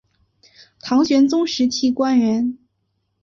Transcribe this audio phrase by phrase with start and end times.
[0.79, 2.57] 唐玄宗时期官员。